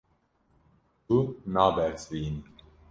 Tu 1.05 1.17
nabersivînî. 1.53 2.41